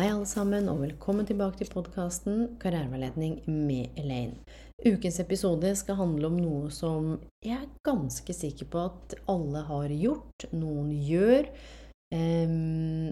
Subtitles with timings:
[0.00, 4.38] Hei, alle sammen, og velkommen tilbake til podkasten Karriereveiledning med Elaine.
[4.80, 7.10] Ukens episode skal handle om noe som
[7.44, 11.50] jeg er ganske sikker på at alle har gjort, noen gjør.
[12.16, 13.10] Um,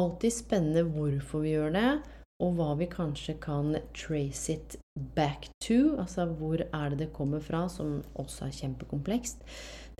[0.00, 1.92] alltid spennende hvorfor vi gjør det,
[2.40, 4.78] og hva vi kanskje kan trace it
[5.12, 5.98] back to.
[6.00, 9.44] Altså hvor er det det kommer fra, som også er kjempekomplekst.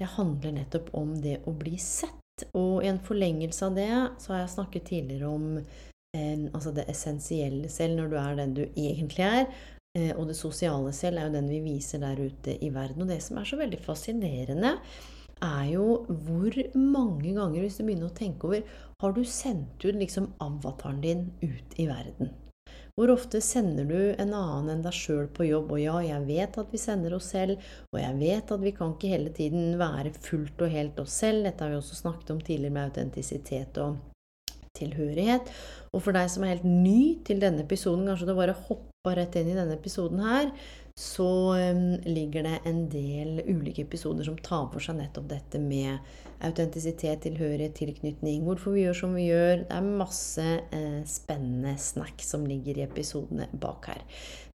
[0.01, 2.17] Det handler nettopp om det å bli sett.
[2.55, 3.91] Og i en forlengelse av det
[4.23, 8.57] så har jeg snakket tidligere om eh, altså det essensielle selv, når du er den
[8.57, 9.47] du egentlig er.
[9.99, 13.05] Eh, og det sosiale selv er jo den vi viser der ute i verden.
[13.05, 14.77] Og det som er så veldig fascinerende,
[15.41, 19.97] er jo hvor mange ganger, hvis du begynner å tenke over, har du sendt ut
[19.97, 22.35] liksom avataren din ut i verden?
[23.01, 25.71] Hvor ofte sender du en annen enn deg sjøl på jobb?
[25.73, 27.57] Og ja, jeg vet at vi sender oss selv,
[27.95, 31.47] og jeg vet at vi kan ikke hele tiden være fullt og helt oss selv.
[31.49, 33.97] Dette har vi også snakket om tidligere med autentisitet og
[34.77, 35.49] tilhørighet.
[35.95, 39.41] Og for deg som er helt ny til denne episoden, kanskje du bare hoppa rett
[39.41, 40.53] inn i denne episoden her,
[41.01, 41.57] så
[42.05, 45.97] ligger det en del ulike episoder som tar for seg nettopp dette med
[46.45, 49.63] autentisitet, tilhørighet, tilknytning, hvorfor vi gjør som vi gjør.
[49.65, 54.05] Det er masse eh, spennende snacks som ligger i episodene bak her.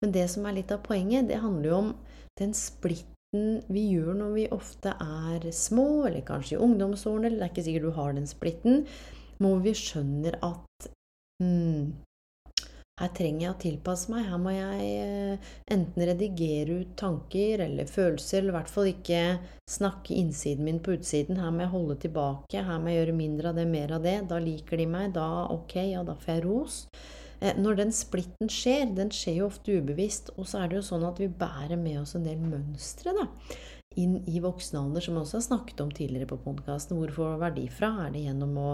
[0.03, 1.91] Men det som er litt av poenget, det handler jo om
[2.38, 7.47] den splitten vi gjør når vi ofte er små, eller kanskje i ungdomsårene, eller det
[7.47, 8.83] er ikke sikkert du har den splitten,
[9.41, 10.91] hvor vi skjønner at
[11.41, 11.95] hmm,
[13.01, 14.27] her trenger jeg å tilpasse meg.
[14.29, 19.23] Her må jeg eh, enten redigere ut tanker eller følelser, eller i hvert fall ikke
[19.67, 21.41] snakke innsiden min på utsiden.
[21.41, 22.63] Her må jeg holde tilbake.
[22.63, 24.16] Her må jeg gjøre mindre av det, mer av det.
[24.31, 25.11] Da liker de meg.
[25.17, 26.79] Da ok, ja, da får jeg ros.
[27.44, 30.88] Eh, når den splitten skjer, den skjer jo ofte ubevisst, og så er det jo
[30.94, 33.28] sånn at vi bærer med oss en del mønstre, da
[34.01, 37.00] inn i voksen alder, som vi også har snakket om tidligere på podkasten.
[37.00, 37.91] Hvor får verdi fra?
[38.06, 38.69] Er det gjennom å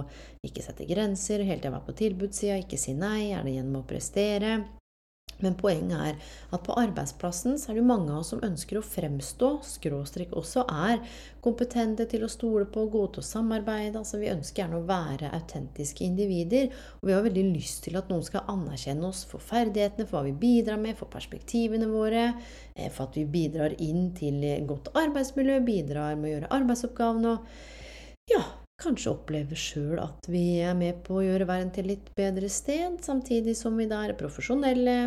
[0.47, 3.31] ikke sette grenser, hele tida være på tilbudssida, ikke si nei?
[3.35, 4.59] Er det gjennom å prestere?
[5.41, 8.85] Men poenget er at på arbeidsplassen så er det mange av oss som ønsker å
[8.85, 11.02] fremstå, skråstrek også er
[11.44, 14.00] kompetente til å stole på, gode til å samarbeide.
[14.00, 16.72] Altså vi ønsker gjerne å være autentiske individer.
[17.02, 20.29] Og vi har veldig lyst til at noen skal anerkjenne oss for ferdighetene, for hva
[20.29, 22.31] vi bidrar med, for perspektivene våre,
[22.75, 27.69] eh, for at vi bidrar inn til godt arbeidsmiljø, bidrar med å gjøre arbeidsoppgavene og
[28.31, 28.44] ja,
[28.81, 32.97] kanskje opplever sjøl at vi er med på å gjøre verden til litt bedre sted,
[33.05, 34.97] samtidig som vi da er profesjonelle,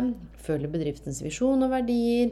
[0.45, 2.31] føler bedriftens visjon og verdier,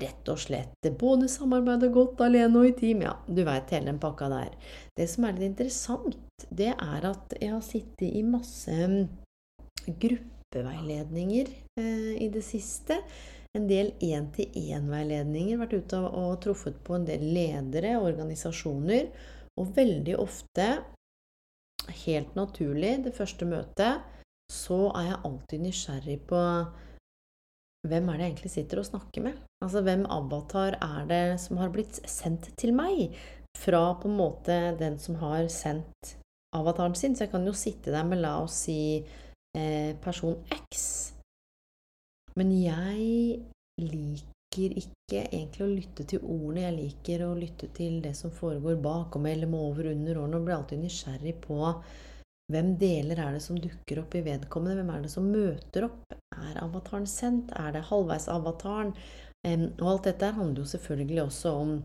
[0.00, 3.02] rett og slett både samarbeider godt alene og i team.
[3.04, 4.54] Ja, du veit hele den pakka der.
[4.96, 6.16] Det som er litt interessant,
[6.48, 8.78] det er at jeg har sittet i masse
[9.84, 13.02] gruppeveiledninger eh, i det siste.
[13.52, 15.60] En del én-til-én-veiledninger.
[15.60, 19.10] Vært ute og truffet på en del ledere og organisasjoner
[19.60, 20.68] og veldig ofte,
[22.04, 24.02] helt naturlig, det første møtet,
[24.52, 26.40] så er jeg alltid nysgjerrig på
[27.88, 29.38] hvem er det jeg egentlig sitter og snakker med?
[29.64, 33.16] Altså hvem avatar er det som har blitt sendt til meg?
[33.58, 36.14] Fra på en måte den som har sendt
[36.54, 37.16] avataren sin.
[37.16, 39.02] Så jeg kan jo sitte der med, la oss si,
[39.56, 40.38] eh, person
[40.70, 41.12] X.
[42.36, 43.42] Men jeg
[43.80, 46.66] liker liker ikke egentlig å lytte til ordene.
[46.66, 50.44] Jeg liker å lytte til det som foregår bakom eller med over under årene, og
[50.44, 51.60] blir alltid nysgjerrig på
[52.52, 54.82] hvem deler er det som dukker opp i vedkommende?
[54.82, 56.12] Hvem er det som møter opp?
[56.36, 57.52] Er avataren sendt?
[57.56, 58.92] Er det halvveis-avataren?
[59.80, 61.76] Og alt dette handler jo selvfølgelig også om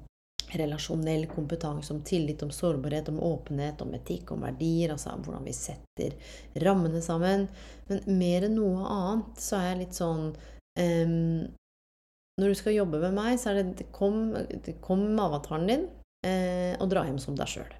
[0.58, 5.56] relasjonell kompetanse, om tillit, om sårbarhet, om åpenhet, om etikk, om verdier, altså hvordan vi
[5.56, 6.16] setter
[6.64, 7.48] rammene sammen.
[7.88, 11.48] Men mer enn noe annet så er jeg litt sånn um,
[12.38, 14.32] når du skal jobbe med meg, så er det kom,
[14.86, 15.86] kom med avataren din
[16.26, 17.76] eh, og dra hjem som deg sjøl.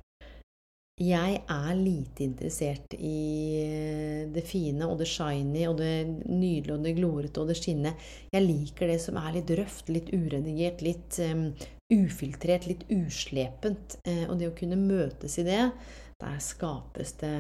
[0.98, 3.20] Jeg er lite interessert i
[3.62, 5.92] eh, det fine og det shiny og det
[6.26, 7.92] nydelige og det glorete og det skinne.
[8.34, 11.52] Jeg liker det som er litt røft, litt uredigert, litt um,
[11.94, 14.00] ufiltrert, litt uslepent.
[14.10, 15.62] Eh, og det å kunne møtes i det,
[16.18, 17.36] der skapes det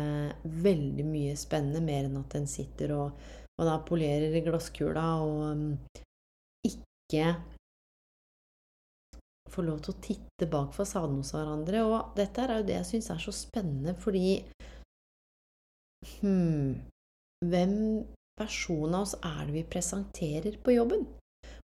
[0.46, 5.72] veldig mye spennende, mer enn at en sitter og, og da polerer glasskula og um,
[7.07, 7.36] ikke
[9.48, 11.83] få lov til å titte bak fasaden hos hverandre.
[11.88, 14.42] Og dette er jo det jeg syns er så spennende, fordi
[16.19, 16.75] hmm,
[17.48, 17.77] hvem
[18.38, 21.07] versjon av oss er det vi presenterer på jobben?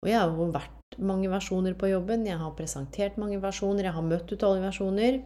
[0.01, 3.97] Og jeg har jo vært mange versjoner på jobben, jeg har presentert mange versjoner, jeg
[3.97, 5.19] har møtt utallige versjoner.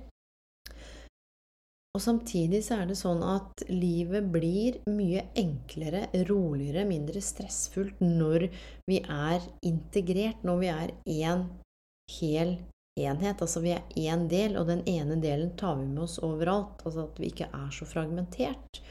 [1.96, 8.50] Og samtidig så er det sånn at livet blir mye enklere, roligere, mindre stressfullt når
[8.90, 11.46] vi er integrert, når vi er én
[12.18, 12.58] hel
[13.00, 13.40] enhet.
[13.40, 16.84] Altså vi er én del, og den ene delen tar vi med oss overalt.
[16.84, 18.82] Altså at vi ikke er så fragmentert.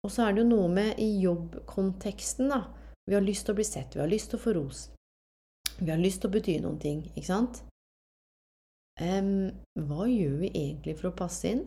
[0.00, 2.62] Og så er det jo noe med i jobbkonteksten, da.
[3.04, 4.86] Vi har lyst til å bli sett, vi har lyst til å få ros.
[5.76, 7.60] Vi har lyst til å bety noen ting, ikke sant?
[9.00, 11.62] Um, hva gjør vi egentlig for å passe inn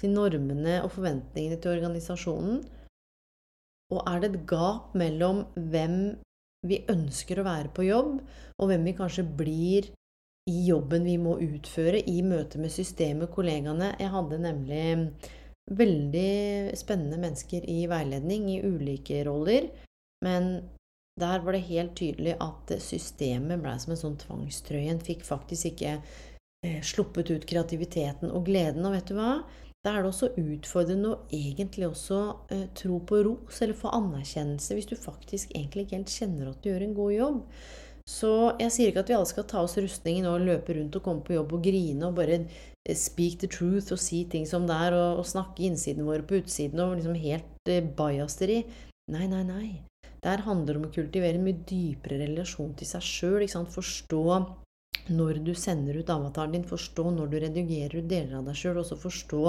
[0.00, 2.62] til normene og forventningene til organisasjonen?
[3.94, 5.98] Og er det et gap mellom hvem
[6.64, 8.18] vi ønsker å være på jobb,
[8.58, 9.90] og hvem vi kanskje blir
[10.48, 13.94] i jobben vi må utføre i møte med systemet, kollegaene?
[14.00, 14.86] Jeg hadde nemlig
[15.70, 19.68] veldig spennende mennesker i veiledning i ulike roller,
[20.24, 20.56] men
[21.20, 24.88] der var det helt tydelig at systemet ble som en sånn tvangstrøye.
[24.90, 28.82] En fikk faktisk ikke eh, sluppet ut kreativiteten og gleden.
[28.88, 29.36] Og vet du hva?
[29.84, 32.18] Da er det også utfordrende å egentlig også
[32.54, 36.62] eh, tro på ros eller få anerkjennelse hvis du faktisk egentlig ikke helt kjenner at
[36.64, 37.42] du gjør en god jobb.
[38.08, 41.04] Så jeg sier ikke at vi alle skal ta oss rustningen og løpe rundt og
[41.04, 44.64] komme på jobb og grine og bare eh, speak the truth og si ting som
[44.68, 48.62] det er, og, og snakke innsiden vår på utsiden og liksom helt eh, bajasteri.
[49.12, 49.68] Nei, nei, nei.
[50.24, 53.44] Der handler det om å kultivere en mye dypere relasjon til seg sjøl.
[53.74, 54.22] Forstå
[55.12, 58.80] når du sender ut avataren din, forstå når du redigerer ut deler av deg sjøl,
[58.80, 59.42] og så forstå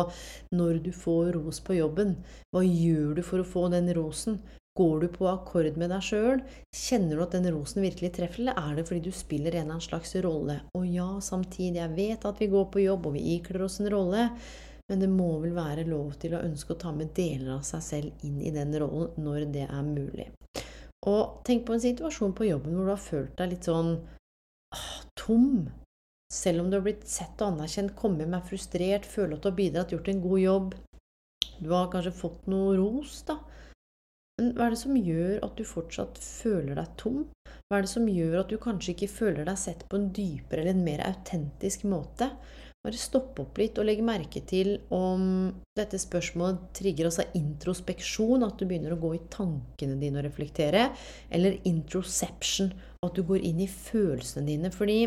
[0.57, 2.17] når du får ros på jobben.
[2.51, 4.41] Hva gjør du for å få den rosen?
[4.75, 6.41] Går du på akkord med deg sjøl?
[6.75, 9.77] Kjenner du at den rosen virkelig treffer, eller er det fordi du spiller en eller
[9.77, 10.57] annen slags rolle?
[10.75, 13.87] Og ja, samtidig, jeg vet at vi går på jobb, og vi ikler oss en
[13.93, 14.25] rolle,
[14.91, 17.85] men det må vel være lov til å ønske å ta med deler av seg
[17.87, 20.27] selv inn i den rollen når det er mulig.
[21.07, 23.95] Og tenk på en situasjon på jobben hvor du har følt deg litt sånn
[25.19, 25.69] tom.
[26.33, 29.57] Selv om du har blitt sett og anerkjent, kommet er frustrert, føler at du har
[29.59, 30.75] bidratt, gjort en god jobb.
[31.59, 33.39] Du har kanskje fått noe ros, da.
[34.35, 37.21] Men hva er det som gjør at du fortsatt føler deg tom?
[37.69, 40.65] Hva er det som gjør at du kanskje ikke føler deg sett på en dypere
[40.65, 42.33] eller en mer autentisk måte?
[42.85, 48.59] Bare stoppe opp litt og legge merke til om dette spørsmålet trigger altså introspeksjon, at
[48.59, 50.91] du begynner å gå i tankene dine og reflektere,
[51.33, 52.69] eller introception,
[53.01, 54.69] at du går inn i følelsene dine.
[54.69, 54.99] Fordi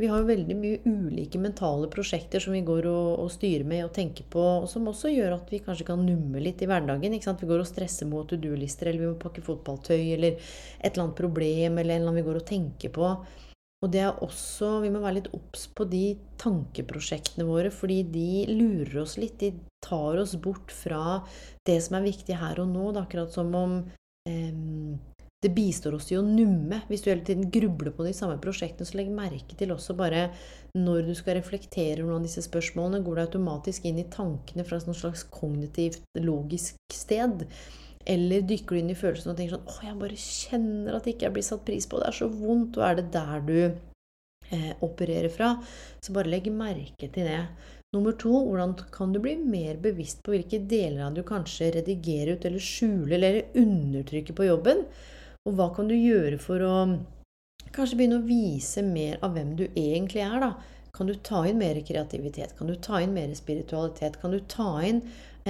[0.00, 3.86] vi har jo veldig mye ulike mentale prosjekter som vi går og, og styrer med
[3.86, 7.16] og tenker på, og som også gjør at vi kanskje kan numme litt i hverdagen.
[7.16, 11.06] Vi går og stresser mot to do-lister, eller vi må pakke fotballtøy, eller et eller
[11.06, 13.14] annet problem, eller en eller annen vi går og tenker på.
[13.80, 16.04] Og det er også Vi må være litt obs på de
[16.40, 19.40] tankeprosjektene våre, fordi de lurer oss litt.
[19.40, 19.54] De
[19.84, 21.20] tar oss bort fra
[21.68, 22.90] det som er viktig her og nå.
[22.90, 23.78] Det er akkurat som om
[24.28, 24.60] eh,
[25.40, 26.82] det bistår oss i å numme.
[26.90, 30.26] Hvis du hele tiden grubler på de samme prosjektene, så legg merke til også bare
[30.76, 34.76] når du skal reflektere noen av disse spørsmålene, går det automatisk inn i tankene fra
[34.76, 37.46] et slags kognitivt, logisk sted.
[38.08, 41.26] Eller dykker du inn i følelsen og tenker sånn 'Å, jeg bare kjenner at ikke
[41.26, 42.00] jeg blir satt pris på.
[42.00, 43.60] Det er så vondt.' Og er det der du
[44.50, 45.62] eh, opererer fra,
[46.00, 47.44] så bare legg merke til det.
[47.92, 52.38] Nummer to, hvordan kan du bli mer bevisst på hvilke deler av du kanskje redigerer
[52.38, 54.84] ut, eller skjuler, eller undertrykker på jobben?
[55.48, 56.74] Og hva kan du gjøre for å
[57.74, 60.52] kanskje begynne å vise mer av hvem du egentlig er, da?
[60.94, 62.54] Kan du ta inn mer kreativitet?
[62.58, 64.20] Kan du ta inn mer spiritualitet?
[64.22, 65.02] Kan du ta inn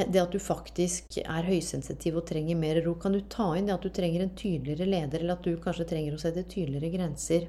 [0.09, 3.77] det at du faktisk er høysensitiv og trenger mer ro, kan du ta inn det
[3.77, 7.49] at du trenger en tydeligere leder, eller at du kanskje trenger å sette tydeligere grenser.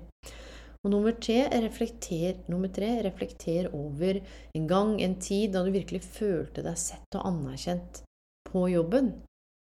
[0.82, 4.18] Og nummer tre, reflekter, nummer tre, reflekter over
[4.58, 8.02] en gang, en tid, da du virkelig følte deg sett og anerkjent
[8.50, 9.12] på jobben.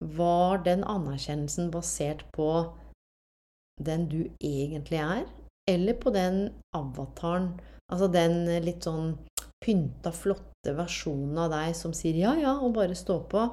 [0.04, 2.48] Var den anerkjennelsen basert på
[3.84, 5.22] den du egentlig er,
[5.70, 7.54] eller på den avataren,
[7.92, 9.14] altså den litt sånn
[9.64, 13.44] pynta, flotte versjonen av deg som sier ja, ja, og bare stå på.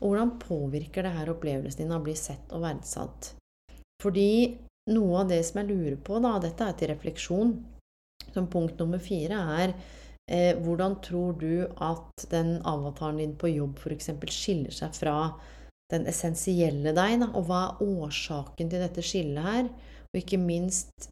[0.00, 3.34] Og hvordan påvirker det her opplevelsen din av å bli sett og verdsatt?
[4.00, 4.30] Fordi
[4.94, 7.52] noe av det som jeg lurer på, da, dette er til refleksjon,
[8.30, 9.74] som punkt nummer fire, er
[10.30, 14.12] eh, hvordan tror du at den avataren din på jobb f.eks.
[14.32, 15.16] skiller seg fra
[15.92, 17.18] den essensielle deg?
[17.22, 17.30] Da?
[17.34, 19.70] Og hva er årsaken til dette skillet her?
[20.10, 21.10] Og ikke minst,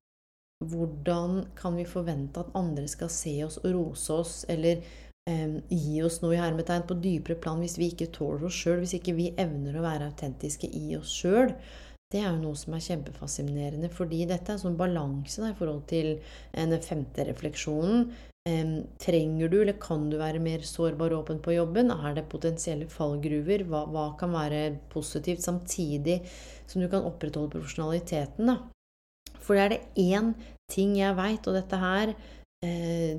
[0.64, 4.82] hvordan kan vi forvente at andre skal se oss og rose oss, eller
[5.28, 8.96] gi oss noe i hermetegn på dypere plan hvis vi ikke tåler oss sjøl, hvis
[8.98, 11.52] ikke vi evner å være autentiske i oss sjøl?
[12.08, 16.14] Det er jo noe som er kjempefascinerende, fordi dette er sånn balanse i forhold til
[16.54, 18.08] den femte refleksjonen.
[19.04, 21.92] trenger du, eller kan du være mer sårbar og åpen på jobben?
[21.92, 23.66] Er det potensielle fallgruver?
[23.68, 26.22] Hva, hva kan være positivt, samtidig
[26.64, 28.48] som du kan opprettholde profesjonaliteten?
[28.48, 28.56] Da?
[29.44, 30.32] For er det én
[30.72, 32.14] ting jeg veit, og dette her
[32.66, 33.18] eh,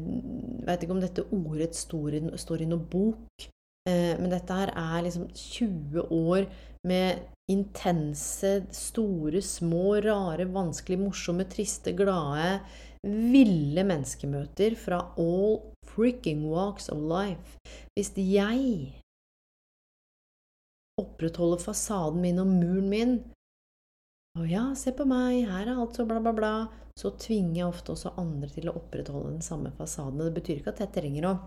[0.68, 3.46] Veit ikke om dette ordet står i, står i noen bok,
[3.90, 6.50] eh, men dette her er liksom 20 år
[6.88, 12.60] med intense, store, små, rare, vanskelige, morsomme, triste, glade,
[13.04, 17.58] ville menneskemøter fra all freaking walks of life.
[17.96, 19.02] Hvis jeg
[21.00, 23.14] opprettholder fasaden min og muren min
[24.40, 26.54] å ja, se på meg, her er alt så bla, bla, bla.
[27.00, 30.20] Så tvinger jeg ofte også andre til å opprettholde den samme fasaden.
[30.20, 31.38] Det betyr ikke at jeg trenger å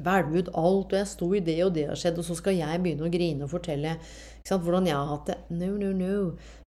[0.00, 2.56] velge ut alt, og jeg sto i det, og det har skjedd, og så skal
[2.56, 5.36] jeg begynne å grine og fortelle sant, hvordan jeg har hatt det.
[5.52, 6.22] No, no, no.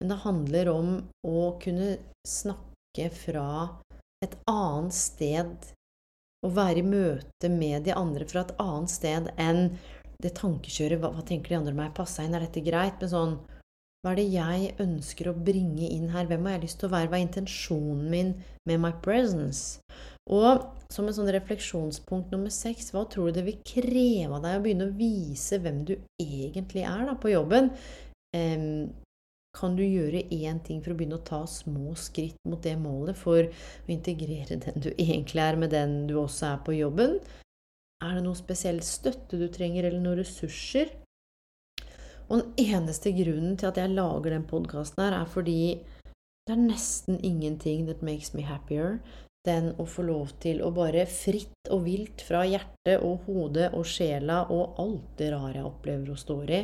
[0.00, 0.94] Men det handler om
[1.28, 1.98] å kunne
[2.28, 3.50] snakke fra
[4.24, 5.68] et annet sted
[6.46, 9.68] og være i møte med de andre fra et annet sted enn
[10.22, 11.94] det tankekjøret hva, hva, tenker de andre om meg?
[11.94, 12.34] Passa inn?
[12.34, 12.98] Er dette greit?
[13.02, 13.34] Men sånn
[14.08, 16.24] hva er det jeg ønsker å bringe inn her?
[16.30, 17.10] Hvem har jeg lyst til å være?
[17.12, 18.30] Hva er intensjonen min
[18.64, 19.82] med my presence?
[20.32, 24.56] Og som en sånn refleksjonspunkt nummer seks, hva tror du det vil kreve av deg
[24.56, 25.92] å begynne å vise hvem du
[26.24, 27.68] egentlig er da, på jobben?
[28.32, 28.88] Um,
[29.58, 33.18] kan du gjøre én ting for å begynne å ta små skritt mot det målet
[33.18, 37.18] for å integrere den du egentlig er, med den du også er på jobben?
[38.00, 40.96] Er det noe spesiell støtte du trenger, eller noen ressurser?
[42.28, 45.80] Og den eneste grunnen til at jeg lager den podkasten her, er fordi
[46.48, 48.98] det er nesten ingenting that makes me happier
[49.46, 53.86] den å få lov til å bare fritt og vilt fra hjertet og hodet og
[53.88, 56.62] sjela og alt det rare jeg opplever og står i,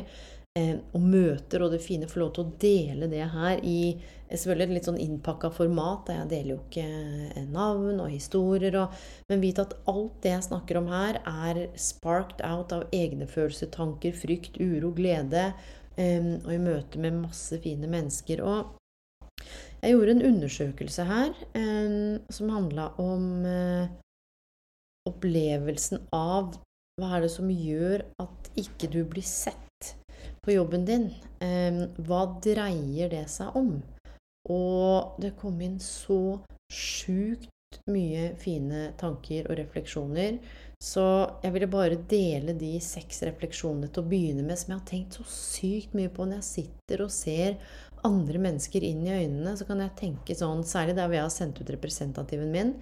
[0.55, 3.97] og møter og det fine, får lov til å dele det her i
[4.31, 6.07] selvfølgelig et litt sånn innpakka format.
[6.15, 6.85] Jeg deler jo ikke
[7.35, 8.93] eh, navn og historier, og,
[9.29, 13.71] men vit at alt det jeg snakker om her, er sparked out av egne følelser,
[13.75, 15.51] tanker, frykt, uro, glede,
[15.95, 18.41] og i møte med masse fine mennesker.
[18.43, 19.45] Og
[19.79, 21.29] jeg gjorde en undersøkelse her
[22.35, 23.45] som handla om
[25.07, 26.57] opplevelsen av
[26.99, 29.64] hva er det som gjør at ikke du blir sett
[30.45, 31.09] på jobben din,
[32.05, 33.75] hva dreier det seg om?
[34.53, 36.37] Og det kom inn så
[36.71, 37.49] sjukt
[37.91, 40.37] mye fine tanker og refleksjoner.
[40.81, 41.03] Så
[41.43, 45.17] jeg ville bare dele de seks refleksjonene til å begynne med, som jeg har tenkt
[45.17, 47.57] så sykt mye på når jeg sitter og ser
[48.05, 49.55] andre mennesker inn i øynene.
[49.57, 52.75] Så kan jeg tenke sånn, særlig der hvor jeg har sendt ut representativen min,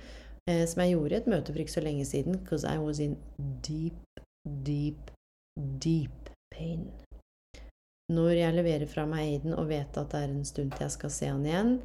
[0.49, 2.99] eh, som jeg gjorde i et møte for ikke så lenge siden, because I was
[2.99, 3.15] in
[3.65, 4.19] deep,
[4.67, 5.13] deep,
[5.79, 6.89] deep pain.
[8.11, 10.95] Når jeg leverer fra meg Aiden og vet at det er en stund til jeg
[10.97, 11.77] skal se han igjen,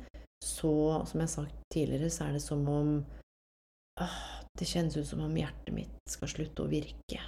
[0.44, 0.72] så,
[1.06, 2.90] som jeg har sagt tidligere, så er det som om
[4.02, 4.18] åh,
[4.58, 7.20] Det kjennes ut som om hjertet mitt skal slutte å virke.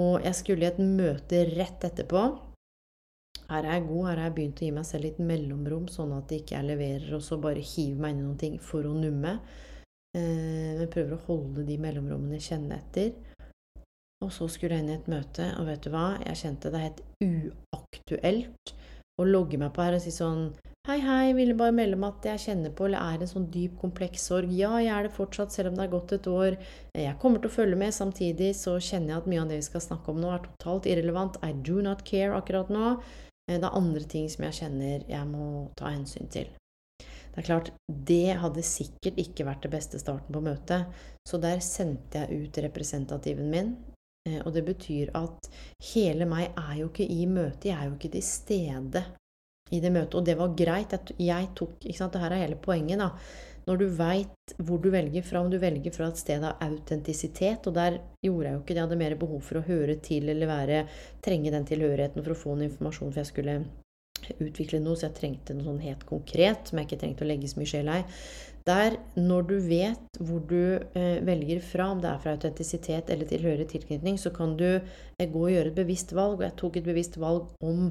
[0.00, 2.22] Og jeg skulle i et møte rett etterpå.
[3.50, 6.14] Her er jeg god, her har jeg begynt å gi meg selv litt mellomrom, sånn
[6.16, 8.94] at ikke jeg leverer og så bare hiver meg inn i noen ting for å
[8.96, 9.34] numme.
[10.16, 13.12] Eh, men prøver å holde de mellomrommene, kjenne etter.
[14.22, 16.82] Og så skulle jeg inn i et møte, og vet du hva, jeg kjente det
[16.84, 18.74] helt uaktuelt
[19.20, 20.52] å logge meg på her og si sånn
[20.88, 23.76] Hei, hei, ville bare melde om at jeg kjenner på eller er en sånn dyp,
[23.78, 24.50] kompleks sorg.
[24.50, 26.56] Ja, jeg er det fortsatt, selv om det har gått et år.
[26.98, 27.94] Jeg kommer til å følge med.
[27.94, 30.88] Samtidig så kjenner jeg at mye av det vi skal snakke om nå, er totalt
[30.90, 31.38] irrelevant.
[31.46, 32.96] I do not care akkurat nå.
[33.46, 35.46] Det er andre ting som jeg kjenner jeg må
[35.78, 36.50] ta hensyn til.
[36.98, 37.70] Det er klart,
[38.10, 40.90] det hadde sikkert ikke vært det beste starten på møtet,
[41.30, 43.76] så der sendte jeg ut representativen min.
[44.28, 45.48] Eh, og det betyr at
[45.92, 49.04] hele meg er jo ikke i møtet, jeg er jo ikke til stede
[49.72, 50.18] i det møtet.
[50.20, 50.94] Og det var greit.
[51.18, 53.10] Jeg tok ikke sant, det her er hele poenget, da.
[53.62, 57.68] Når du veit hvor du velger fra, om du velger fra et sted av autentisitet
[57.70, 58.80] Og der gjorde jeg jo ikke det.
[58.80, 60.80] Jeg hadde mer behov for å høre til eller være,
[61.22, 63.56] trenge den tilhørigheten for å få en informasjon, for jeg skulle
[64.42, 67.50] utvikle noe, så jeg trengte noe sånn helt konkret som jeg ikke trengte å legge
[67.50, 68.00] så mye sjel i.
[68.66, 73.26] Der, når du vet hvor du eh, velger fra, om det er fra autentisitet eller
[73.26, 76.38] tilhørig tilknytning, så kan du eh, gå og gjøre et bevisst valg.
[76.38, 77.88] Og jeg tok et bevisst valg om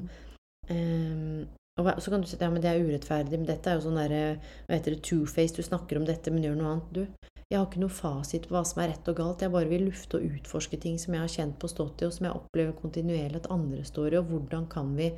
[0.72, 1.42] eh,
[1.80, 3.96] og så kan du si ja, men det er urettferdig, men dette er jo sånn
[3.96, 4.24] derre
[4.66, 6.90] Hva heter det, two-face, du snakker om dette, men gjør noe annet.
[6.92, 9.44] Du, jeg har ikke noe fasit på hva som er rett og galt.
[9.44, 12.14] Jeg bare vil lufte og utforske ting som jeg har kjent på stått i, og
[12.16, 14.20] som jeg opplever kontinuerlig at andre står i.
[14.20, 15.10] Og hvordan kan vi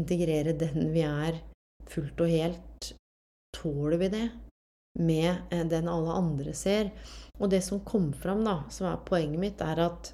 [0.00, 1.42] integrere den vi er,
[1.88, 2.92] fullt og helt?
[3.56, 4.26] Tåler vi det?
[4.98, 6.90] Med eh, den alle andre ser.
[7.38, 10.12] Og det som kom fram, da, som er poenget mitt, er at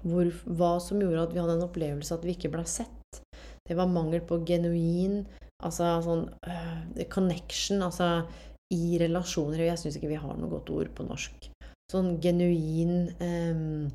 [0.00, 3.20] hvor, hva som gjorde at vi hadde en opplevelse at vi ikke ble sett,
[3.68, 5.20] det var mangel på genuin
[5.60, 8.24] altså sånn uh, connection, altså
[8.72, 9.66] i relasjoner.
[9.68, 11.50] Jeg syns ikke vi har noe godt ord på norsk
[11.90, 13.90] sånn genuin eh,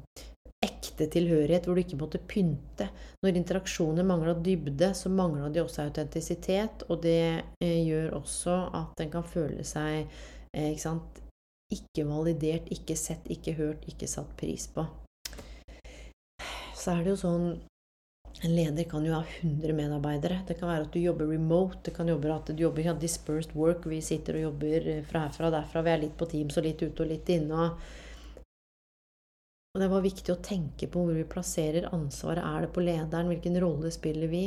[0.66, 2.90] ekte tilhørighet, hvor du ikke måtte pynte.
[3.24, 7.22] Når interaksjoner mangla dybde, så mangla de også autentisitet, og det
[7.62, 11.22] eh, gjør også at en kan føle seg eh, ikke, sant,
[11.74, 14.88] ikke validert, ikke sett, ikke hørt, ikke satt pris på.
[16.76, 17.48] Så er det jo sånn
[18.44, 20.42] en leder kan jo ha 100 medarbeidere.
[20.48, 21.80] Det kan være at du jobber remote.
[21.88, 23.88] Det kan jobbe at du jobber ja, dispersed work.
[23.90, 25.84] Vi sitter og jobber fra herfra og derfra.
[25.86, 27.70] Vi er litt på Teams og litt ute og litt inne.
[27.70, 28.04] Og
[29.82, 32.44] det var viktig å tenke på hvor vi plasserer ansvaret.
[32.44, 33.32] Er det på lederen?
[33.32, 34.46] Hvilken rolle spiller vi?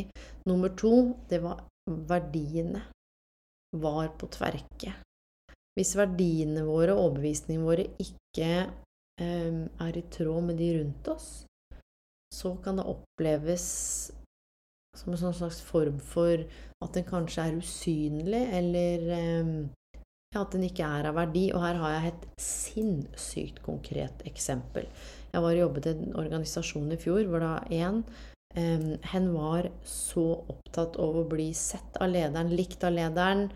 [0.48, 0.94] Nummer to,
[1.28, 1.64] det var
[2.08, 2.86] verdiene.
[3.76, 4.94] Var på tverke.
[5.76, 8.48] Hvis verdiene våre og overbevisningene våre ikke
[9.20, 11.28] eh, er i tråd med de rundt oss,
[12.34, 13.66] så kan det oppleves
[14.96, 16.40] som en slags form for
[16.82, 19.52] at den kanskje er usynlig, eller eh,
[20.36, 21.46] at den ikke er av verdi.
[21.54, 24.88] Og her har jeg et sinnssykt konkret eksempel.
[25.32, 28.02] Jeg var og jobbet i en organisasjon i fjor hvor da en
[28.56, 33.48] um, Hen var så opptatt av å bli sett av lederen, likt av lederen.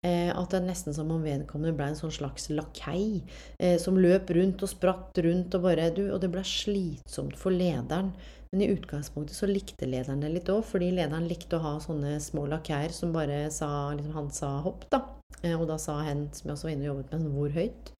[0.00, 3.20] Eh, at det er nesten som om vedkommende ble en sånn slags lakei
[3.60, 7.52] eh, som løp rundt og spratt rundt og bare du, Og det ble slitsomt for
[7.52, 8.14] lederen.
[8.50, 12.16] Men i utgangspunktet så likte lederen det litt òg, fordi lederen likte å ha sånne
[12.24, 15.04] små lakeier som bare sa liksom Han sa hopp, da.
[15.42, 17.54] Eh, og da sa hen, som jeg også var inne og jobbet med, sånn, hvor
[17.60, 17.92] høyt.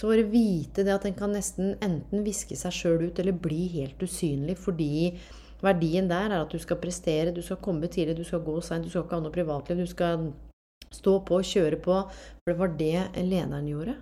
[0.00, 3.66] Så bare vite det at en kan nesten enten viske seg sjøl ut eller bli
[3.74, 5.10] helt usynlig fordi
[5.60, 8.86] verdien der er at du skal prestere, du skal komme tidlig, du skal gå seint,
[8.86, 10.30] du skal ikke ha noe privatliv, du skal
[10.90, 11.96] Stå på og kjøre på.
[12.10, 13.96] For det var det lederen gjorde.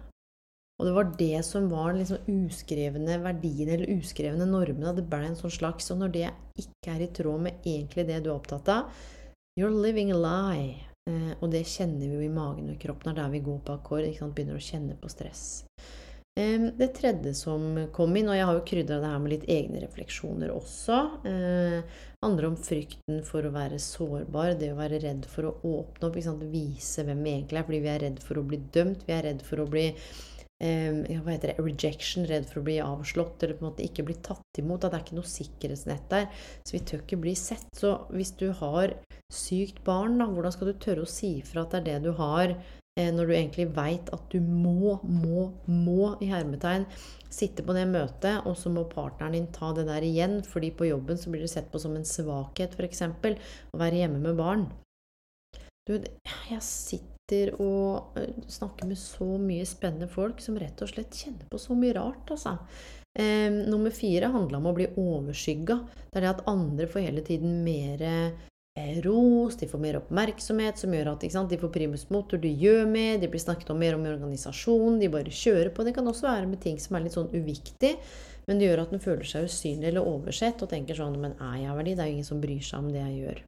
[0.78, 4.94] Og det var det som var liksom uskrevne verdiene eller uskrevne normene.
[4.96, 6.26] Det ble en sånn slags Og når det
[6.62, 9.08] ikke er i tråd med egentlig det du er opptatt av
[9.58, 10.87] You're living a lie.
[11.08, 13.10] Eh, og det kjenner vi jo i magen og kroppen.
[13.10, 14.06] Det er der vi går på akkord.
[14.36, 15.48] Begynner å kjenne på stress.
[16.38, 19.80] Det tredje som kom inn, og jeg har jo krydra det her med litt egne
[19.82, 25.48] refleksjoner også, eh, handler om frykten for å være sårbar, det å være redd for
[25.48, 28.60] å åpne opp, vise hvem vi egentlig er, fordi vi er redd for å bli
[28.70, 29.88] dømt, vi er redd for å bli
[30.64, 34.06] eh, hva heter det, rejection, redd for å bli avslått eller på en måte ikke
[34.08, 34.84] bli tatt imot.
[34.84, 36.26] At det er ikke noe sikkerhetsnett der.
[36.62, 37.68] Så vi tør ikke bli sett.
[37.76, 38.96] Så hvis du har
[39.32, 42.12] sykt barn, da, hvordan skal du tørre å si fra at det er det du
[42.18, 42.56] har?
[42.98, 46.88] Eh, når du egentlig veit at du må, må, må i hermetegn
[47.30, 50.88] sitte på det møtet, og så må partneren din ta det der igjen, fordi på
[50.88, 53.04] jobben så blir det sett på som en svakhet, f.eks.
[53.04, 54.66] å være hjemme med barn.
[55.88, 55.94] Du,
[56.50, 57.17] jeg sitter
[57.58, 61.76] og eh, snakker med så mye spennende folk som rett og slett kjenner på så
[61.78, 62.56] mye rart, altså.
[63.18, 65.80] Eh, nummer fire handla om å bli overskygga.
[66.08, 68.06] Det er det at andre får hele tiden mer
[68.78, 72.48] Eh, ros, de får mer oppmerksomhet, som gjør at sant, de får primus motor, du
[72.48, 75.86] gjør mer, de blir snakket om mer om i organisasjonen, de bare kjører på.
[75.86, 77.96] Det kan også være med ting som er litt sånn uviktig,
[78.46, 81.64] men det gjør at den føler seg usynlig eller oversett og tenker sånn Men er
[81.64, 81.94] jeg verdi?
[81.96, 83.42] Det er jo ingen som bryr seg om det jeg gjør.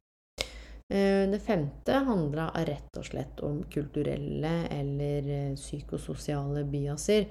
[0.91, 7.29] Eh, det femte handla rett og slett om kulturelle eller eh, psykososiale biaser.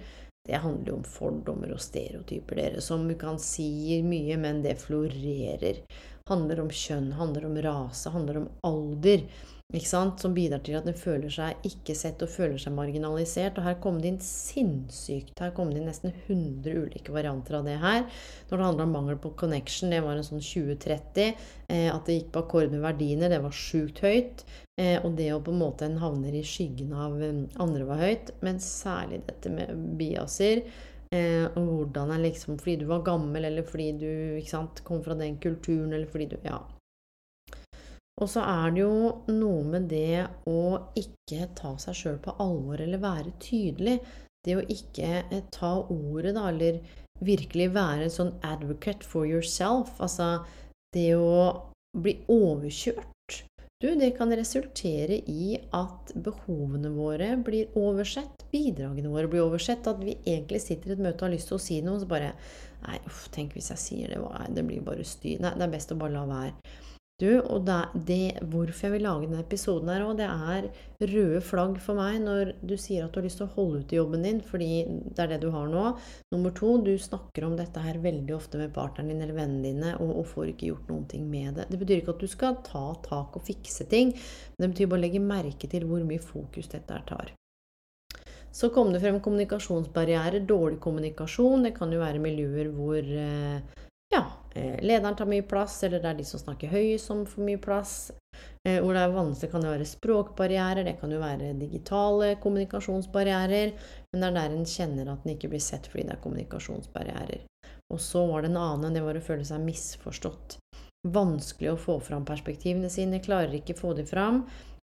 [0.48, 4.78] Det handler jo om fordommer og stereotyper, dere, som du kan si mye, men det
[4.80, 5.82] florerer
[6.30, 9.26] handler om kjønn, handler om rase, handler om alder.
[9.70, 13.58] Som bidrar til at en føler seg ikke sett og føler seg marginalisert.
[13.58, 15.38] Og her kom det inn sinnssykt.
[15.38, 18.02] Her kom det inn nesten 100 ulike varianter av det her.
[18.50, 21.46] Når det handler om mangel på connection, det var en sånn 2030.
[21.70, 24.44] Eh, at det gikk på akkord med verdiene, det var sjukt høyt.
[24.80, 28.02] Eh, og det å på en måte en havner i skyggen av um, andre var
[28.02, 28.34] høyt.
[28.42, 30.64] Men særlig dette med biaser
[31.10, 35.16] Eh, og hvordan er liksom Fordi du var gammel, eller fordi du sant, kom fra
[35.18, 36.60] den kulturen, eller fordi du Ja.
[38.20, 38.96] Og så er det jo
[39.32, 40.62] noe med det å
[40.98, 43.98] ikke ta seg sjøl på alvor eller være tydelig.
[44.44, 46.80] Det å ikke eh, ta ordet, da, eller
[47.24, 49.96] virkelig være en sånn advocate for yourself.
[50.00, 50.38] Altså
[50.96, 53.08] det å bli overkjørt
[53.80, 59.88] du, det kan resultere i at behovene våre blir oversett, bidragene våre blir oversett.
[59.88, 62.04] At vi egentlig sitter i et møte og har lyst til å si noe, og
[62.04, 62.34] så bare
[62.80, 64.20] Nei, uff, tenk hvis jeg sier det,
[64.56, 65.40] det blir bare styr.
[65.40, 66.76] Nei, det er best å bare la være.
[67.20, 67.76] Du, og det,
[68.08, 70.68] det, hvorfor jeg vil lage denne episoden her òg, det er
[71.10, 73.92] røde flagg for meg når du sier at du har lyst til å holde ut
[73.92, 75.82] i jobben din, fordi det er det du har nå.
[76.32, 79.92] Nummer to, du snakker om dette her veldig ofte med partneren din eller vennene dine,
[79.98, 81.68] og, og får ikke gjort noen ting med det.
[81.68, 84.14] Det betyr ikke at du skal ta tak og fikse ting,
[84.56, 87.34] men det betyr bare å legge merke til hvor mye fokus dette her tar.
[88.50, 91.68] Så kom det frem kommunikasjonsbarrierer, dårlig kommunikasjon.
[91.68, 93.60] Det kan jo være miljøer hvor eh,
[94.14, 97.46] ja, eh, lederen tar mye plass, eller det er de som snakker høyest som får
[97.46, 97.94] mye plass.
[98.66, 103.74] Eh, hvor det er vanskelig kan det være språkbarrierer, det kan jo være digitale kommunikasjonsbarrierer.
[104.12, 107.46] Men det er der en kjenner at en ikke blir sett fordi det er kommunikasjonsbarrierer.
[107.90, 110.58] Og så var det en annen, det var å føle seg misforstått.
[111.10, 114.42] Vanskelig å få fram perspektivene sine, klarer ikke få dem fram.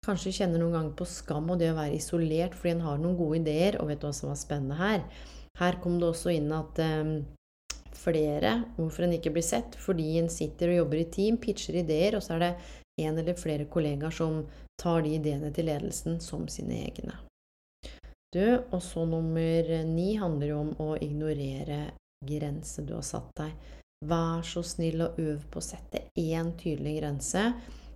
[0.07, 3.17] Kanskje kjenner noen ganger på skam og det å være isolert fordi en har noen
[3.19, 3.79] gode ideer.
[3.81, 5.07] Og vet du hva som var spennende her?
[5.61, 7.15] Her kom det også inn at um,
[8.03, 12.19] flere, hvorfor en ikke blir sett, fordi en sitter og jobber i team, pitcher ideer,
[12.19, 12.53] og så er det
[13.03, 14.43] en eller flere kollegaer som
[14.81, 17.17] tar de ideene til ledelsen som sine egne.
[18.33, 21.93] Du, og så nummer ni handler jo om å ignorere
[22.25, 23.53] grense du har satt deg.
[24.09, 27.45] Vær så snill og øv på å sette én tydelig grense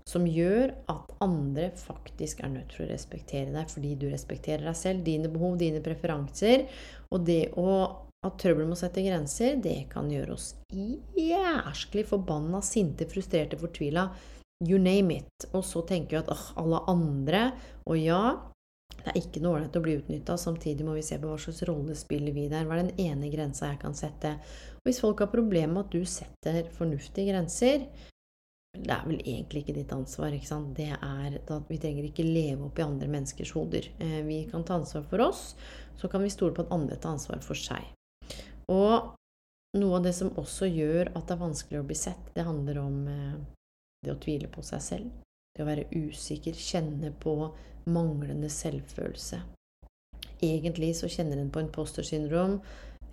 [0.06, 4.78] som gjør at andre faktisk er nødt til å respektere deg fordi du respekterer deg
[4.78, 6.68] selv, dine behov, dine preferanser.
[7.10, 7.72] Og det å
[8.24, 10.48] ha trøbbel med å sette grenser, det kan gjøre oss
[11.16, 14.08] jæsklig forbanna, sinte, frustrerte, fortvila.
[14.64, 15.48] You name it.
[15.52, 17.40] Og så tenker vi at åh, alle andre
[17.84, 18.38] Og ja,
[19.02, 20.38] det er ikke noe ålreit å bli utnytta.
[20.40, 22.64] Samtidig må vi se på hva slags rolle spiller vi der.
[22.66, 24.32] Hva er den ene grensa jeg kan sette?
[24.80, 27.86] Og hvis folk har problemer med at du setter fornuftige grenser,
[28.76, 30.34] det er vel egentlig ikke ditt ansvar.
[30.34, 30.74] ikke sant?
[30.76, 33.88] Det er at Vi trenger ikke leve opp i andre menneskers hoder.
[34.00, 35.54] Eh, vi kan ta ansvar for oss,
[35.96, 37.95] så kan vi stole på at andre tar ansvar for seg.
[38.72, 39.12] Og
[39.76, 42.80] noe av det som også gjør at det er vanskelig å bli sett, det handler
[42.82, 43.36] om eh,
[44.04, 45.12] det å tvile på seg selv.
[45.56, 47.36] Det å være usikker, kjenne på
[47.88, 49.40] manglende selvfølelse.
[50.44, 52.58] Egentlig så kjenner en på impostersyndrom.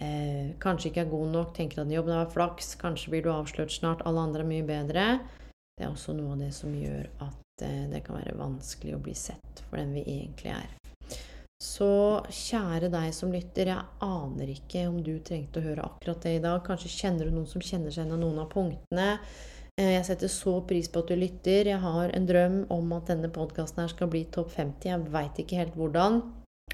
[0.03, 3.71] Eh, kanskje ikke er god nok, tenker at jobben er flaks, kanskje blir du avslørt
[3.71, 5.07] snart, alle andre er mye bedre.
[5.77, 9.03] Det er også noe av det som gjør at eh, det kan være vanskelig å
[9.03, 10.82] bli sett for den vi egentlig er.
[11.63, 11.87] Så
[12.27, 16.43] kjære deg som lytter, jeg aner ikke om du trengte å høre akkurat det i
[16.43, 16.59] dag.
[16.65, 19.07] Kanskje kjenner du noen som kjenner seg igjen i noen av punktene.
[19.79, 21.71] Eh, jeg setter så pris på at du lytter.
[21.71, 24.89] Jeg har en drøm om at denne podkasten skal bli topp 50.
[24.91, 26.19] Jeg veit ikke helt hvordan.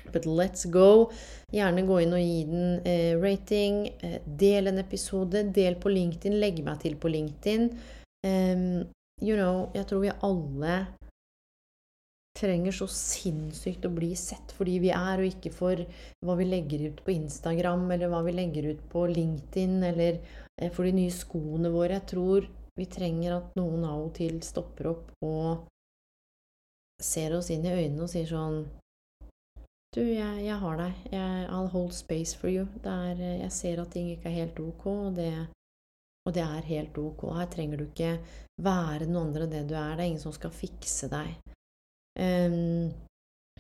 [0.10, 1.12] But let's go.
[1.54, 3.84] Gjerne gå inn og gi den eh, rating.
[4.02, 5.46] Eh, del en episode.
[5.54, 6.40] Del på LinkedIn.
[6.42, 7.70] Legg meg til på LinkedIn.
[8.26, 8.90] Um,
[9.22, 10.80] you know, jeg tror vi alle
[12.40, 15.82] trenger så sinnssykt å bli sett fordi vi er, og ikke for
[16.26, 20.72] hva vi legger ut på Instagram, eller hva vi legger ut på LinkedIn, eller eh,
[20.72, 22.00] for de nye skoene våre.
[22.00, 22.50] Jeg tror
[22.80, 25.68] vi trenger at noen av og til stopper opp og
[27.04, 28.62] ser oss inn i øynene og sier sånn
[29.96, 31.06] Du, jeg, jeg har deg.
[31.10, 32.68] Jeg, I'll hold space for you.
[32.84, 35.32] Er, eh, jeg ser at ting ikke er helt ok, og det
[36.28, 37.24] og det er helt ok.
[37.40, 38.18] Her trenger du ikke
[38.62, 39.96] være noen andre enn det du er.
[39.96, 41.40] Det er ingen som skal fikse deg.
[42.20, 42.92] Um,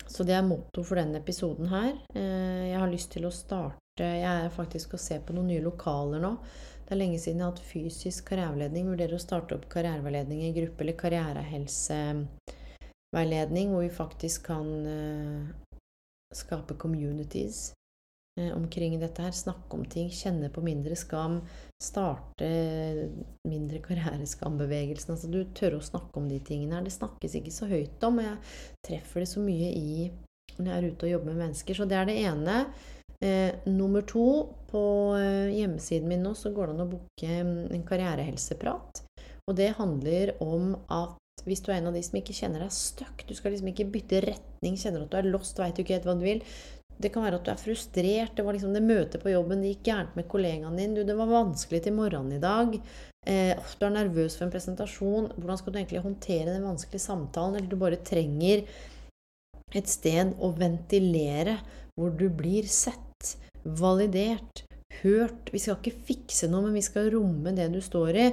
[0.09, 1.93] så det er motto for denne episoden her.
[2.15, 5.61] Uh, jeg har lyst til å starte Jeg er faktisk å se på noen nye
[5.63, 6.31] lokaler nå.
[6.85, 8.91] Det er lenge siden jeg har hatt fysisk karriereveiledning.
[8.91, 15.41] Vurderer å starte opp karriereveiledning i gruppe eller karrierehelseveiledning, hvor vi faktisk kan uh,
[16.35, 17.78] skape communities Eh,
[18.55, 19.35] omkring dette her.
[19.35, 21.39] Snakke om ting, kjenne på mindre skam.
[21.81, 22.49] Starte
[23.47, 25.15] mindre karriereskambevegelsen.
[25.15, 26.87] Altså du tør å snakke om de tingene her.
[26.87, 28.39] Det snakkes ikke så høyt om, og jeg
[28.87, 30.09] treffer det så mye i
[30.59, 31.77] når jeg er ute og jobber med mennesker.
[31.77, 32.57] Så det er det ene.
[33.19, 34.27] Eh, nummer to,
[34.71, 34.81] på
[35.19, 39.03] eh, hjemmesiden min nå så går det an å booke mm, en karrierehelseprat.
[39.49, 42.73] Og det handler om at hvis du er en av de som ikke kjenner deg
[42.75, 45.97] stuck, du skal liksom ikke bytte retning, kjenner at du er lost, veit du ikke
[45.97, 46.43] helt hva du vil,
[46.99, 48.35] det kan være at du er frustrert.
[48.35, 50.97] Det var liksom det møtet på jobben, det gikk gærent med kollegaen din.
[50.97, 52.75] Du, det var vanskelig til morgenen i dag.
[53.27, 55.29] Eh, du er nervøs for en presentasjon.
[55.37, 57.55] Hvordan skal du egentlig håndtere den vanskelige samtalen?
[57.55, 58.65] Eller du bare trenger
[59.75, 61.59] et sted å ventilere
[61.95, 64.65] hvor du blir sett, validert,
[64.99, 65.53] hørt.
[65.53, 68.29] Vi skal ikke fikse noe, men vi skal romme det du står i.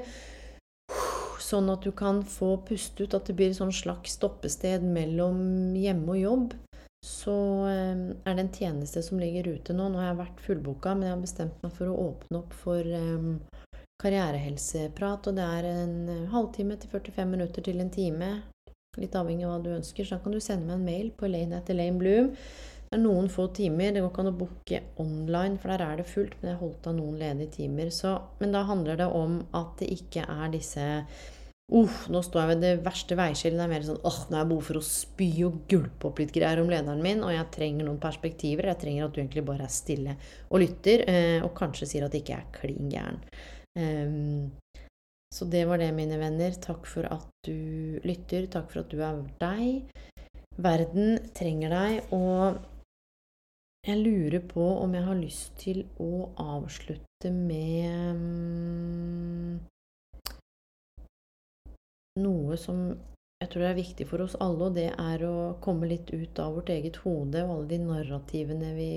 [1.46, 5.76] Sånn at du kan få puste ut, at det blir et sånn slags stoppested mellom
[5.78, 6.56] hjemme og jobb
[7.06, 7.36] så
[7.70, 9.86] ehm, er det en tjeneste som ligger ute nå.
[9.88, 12.90] Nå har jeg vært fullboka, men jeg har bestemt meg for å åpne opp for
[12.98, 13.28] um,
[14.02, 15.28] karrierehelseprat.
[15.30, 18.30] Og det er en eh, halvtime til 45 minutter til en time.
[18.98, 20.08] Litt avhengig av hva du ønsker.
[20.08, 22.32] Så da kan du sende meg en mail på Elaine etter Lane Bloom.
[22.86, 23.94] Det er noen få timer.
[23.94, 26.34] Det går ikke an å booke online, for der er det fullt.
[26.40, 27.94] Men jeg holdt av noen ledige timer.
[27.94, 30.90] Så, men da handler det om at det ikke er disse
[31.66, 33.58] Uh, nå står jeg ved det verste veiskillet.
[33.58, 36.20] Det er mer sånn åh, nå har jeg behov for å spy og gulpe opp
[36.22, 38.70] litt greier om lederen min, og jeg trenger noen perspektiver.
[38.70, 40.14] Jeg trenger at du egentlig bare er stille
[40.46, 43.18] og lytter, eh, og kanskje sier at det ikke er klin gæren.
[43.76, 44.52] Um,
[45.34, 46.54] så det var det, mine venner.
[46.62, 48.46] Takk for at du lytter.
[48.46, 49.90] Takk for at du er deg.
[50.62, 52.62] Verden trenger deg, og
[53.86, 59.58] jeg lurer på om jeg har lyst til å avslutte med um,
[62.20, 62.88] noe som
[63.36, 66.38] jeg tror det er viktig for oss alle, og det er å komme litt ut
[66.40, 68.88] av vårt eget hode og alle de narrativene vi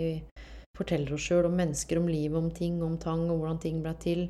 [0.77, 3.93] forteller oss sjøl om mennesker, om livet, om ting, om tang, og hvordan ting ble
[3.99, 4.23] til.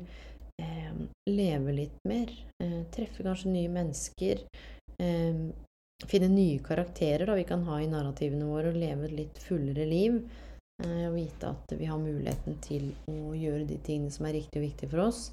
[0.58, 0.90] Eh,
[1.30, 2.32] leve litt mer.
[2.58, 4.42] Eh, treffe kanskje nye mennesker.
[4.98, 5.44] Eh,
[6.10, 9.86] finne nye karakterer da vi kan ha i narrativene våre, og leve et litt fullere
[9.86, 10.18] liv.
[10.82, 14.58] Eh, og vite at vi har muligheten til å gjøre de tingene som er riktig
[14.58, 15.24] og viktig for oss.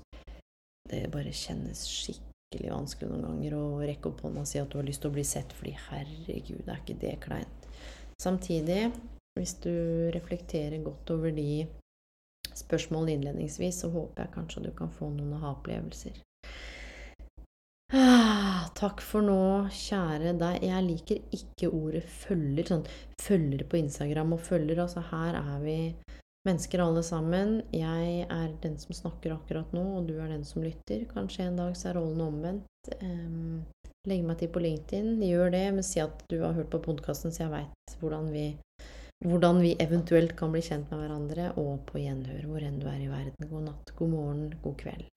[0.88, 4.77] Det bare kjennes skikkelig vanskelig noen ganger å rekke opp hånda og si at du
[4.79, 7.67] har lyst til å bli sett, fordi herregud, er ikke det kleint.
[8.21, 8.91] Samtidig
[9.38, 9.73] hvis du
[10.15, 11.67] reflekterer godt over de
[12.57, 16.23] spørsmålene innledningsvis, så håper jeg kanskje du kan få noen aha-opplevelser.
[17.93, 20.63] Ah, takk for nå, kjære deg.
[20.65, 22.67] Jeg liker ikke ordet følger.
[22.67, 22.88] Sånn
[23.21, 24.81] følger på Instagram og følger.
[24.83, 25.77] Altså, her er vi
[26.47, 27.62] mennesker alle sammen.
[27.75, 31.05] Jeg er den som snakker akkurat nå, og du er den som lytter.
[31.12, 32.93] Kanskje en dag så er rollen omvendt.
[33.01, 33.65] Um,
[34.07, 35.17] legg meg til på LinkedIn.
[35.27, 38.31] Gjør det, men si at du har hørt på podkasten, så jeg veit hvordan
[39.25, 43.01] hvordan vi eventuelt kan bli kjent med hverandre, og på gjenhør hvor enn du er
[43.01, 43.49] i verden.
[43.49, 45.07] God natt, god morgen, god kveld.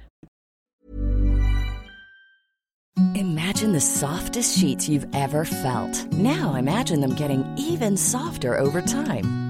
[3.14, 6.12] Imagine the softest sheets you've ever felt.
[6.12, 9.49] Now imagine them getting even softer over time.